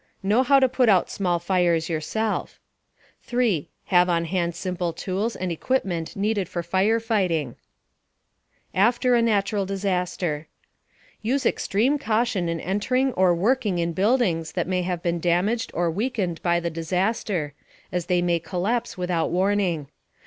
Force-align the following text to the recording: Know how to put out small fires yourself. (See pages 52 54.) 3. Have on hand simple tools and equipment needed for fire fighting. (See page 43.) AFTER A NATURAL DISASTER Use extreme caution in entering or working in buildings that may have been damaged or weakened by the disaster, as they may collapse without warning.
Know 0.23 0.41
how 0.41 0.59
to 0.59 0.67
put 0.67 0.89
out 0.89 1.11
small 1.11 1.37
fires 1.37 1.87
yourself. 1.87 2.59
(See 3.21 3.37
pages 3.37 3.65
52 3.65 3.65
54.) 3.83 3.83
3. 3.91 3.95
Have 3.97 4.09
on 4.09 4.25
hand 4.25 4.55
simple 4.55 4.93
tools 4.93 5.35
and 5.35 5.51
equipment 5.51 6.15
needed 6.15 6.49
for 6.49 6.63
fire 6.63 6.99
fighting. 6.99 7.49
(See 7.51 7.53
page 7.53 8.81
43.) 8.81 8.81
AFTER 8.81 9.15
A 9.15 9.21
NATURAL 9.21 9.65
DISASTER 9.67 10.47
Use 11.21 11.45
extreme 11.45 11.99
caution 11.99 12.49
in 12.49 12.59
entering 12.59 13.13
or 13.13 13.35
working 13.35 13.77
in 13.77 13.93
buildings 13.93 14.53
that 14.53 14.67
may 14.67 14.81
have 14.81 15.03
been 15.03 15.19
damaged 15.19 15.69
or 15.75 15.91
weakened 15.91 16.41
by 16.41 16.59
the 16.59 16.71
disaster, 16.71 17.53
as 17.91 18.07
they 18.07 18.23
may 18.23 18.39
collapse 18.39 18.97
without 18.97 19.29
warning. 19.29 19.87